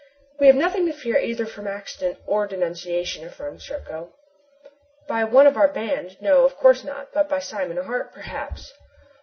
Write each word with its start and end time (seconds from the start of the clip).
"We 0.39 0.47
have 0.47 0.55
nothing 0.55 0.87
to 0.87 0.93
fear 0.93 1.19
either 1.19 1.45
from 1.45 1.67
accident 1.67 2.17
or 2.25 2.47
denunciation," 2.47 3.23
affirmed 3.23 3.61
Serko. 3.61 4.11
"By 5.07 5.23
one 5.25 5.45
of 5.45 5.57
our 5.57 5.67
band, 5.67 6.19
no, 6.19 6.43
of 6.43 6.55
course 6.57 6.83
not, 6.83 7.13
but 7.13 7.29
by 7.29 7.37
Simon 7.37 7.77
Hart, 7.77 8.11
perhaps." 8.11 8.73